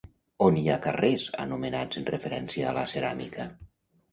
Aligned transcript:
On 0.45 0.55
hi 0.61 0.63
ha 0.69 0.77
carrers 0.85 1.25
anomenats 1.45 1.99
en 2.01 2.07
referència 2.09 2.67
a 2.71 2.75
la 2.79 2.87
ceràmica? 2.95 3.47